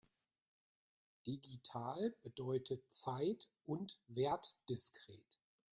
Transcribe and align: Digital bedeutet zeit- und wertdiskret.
Digital 1.27 2.15
bedeutet 2.23 2.81
zeit- 2.91 3.47
und 3.67 3.99
wertdiskret. 4.07 5.39